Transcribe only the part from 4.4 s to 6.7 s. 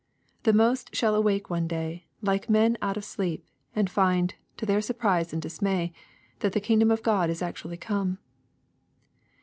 to their surprise and dismay, that the